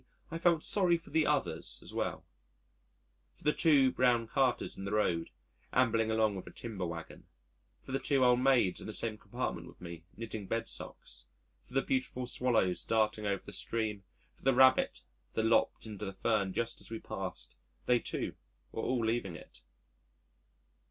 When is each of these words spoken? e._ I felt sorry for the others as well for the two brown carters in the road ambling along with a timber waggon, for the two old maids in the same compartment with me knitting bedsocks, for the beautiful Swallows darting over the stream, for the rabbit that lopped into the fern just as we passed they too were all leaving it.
e._ 0.01 0.03
I 0.31 0.39
felt 0.39 0.63
sorry 0.63 0.97
for 0.97 1.11
the 1.11 1.27
others 1.27 1.77
as 1.83 1.93
well 1.93 2.25
for 3.35 3.43
the 3.43 3.53
two 3.53 3.91
brown 3.91 4.25
carters 4.25 4.75
in 4.75 4.83
the 4.83 4.91
road 4.91 5.29
ambling 5.71 6.09
along 6.09 6.33
with 6.35 6.47
a 6.47 6.51
timber 6.51 6.87
waggon, 6.87 7.27
for 7.83 7.91
the 7.91 7.99
two 7.99 8.25
old 8.25 8.39
maids 8.39 8.81
in 8.81 8.87
the 8.87 8.93
same 8.93 9.15
compartment 9.15 9.67
with 9.67 9.79
me 9.79 10.03
knitting 10.17 10.47
bedsocks, 10.47 11.25
for 11.61 11.75
the 11.75 11.83
beautiful 11.83 12.25
Swallows 12.25 12.83
darting 12.83 13.27
over 13.27 13.43
the 13.45 13.51
stream, 13.51 14.03
for 14.33 14.41
the 14.41 14.55
rabbit 14.55 15.03
that 15.33 15.43
lopped 15.45 15.85
into 15.85 16.03
the 16.05 16.13
fern 16.13 16.51
just 16.51 16.81
as 16.81 16.89
we 16.89 16.97
passed 16.97 17.55
they 17.85 17.99
too 17.99 18.33
were 18.71 18.81
all 18.81 19.05
leaving 19.05 19.35
it. 19.35 19.61